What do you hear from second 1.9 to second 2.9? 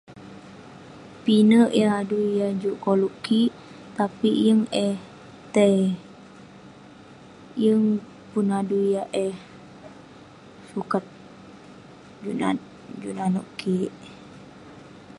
adui yah juk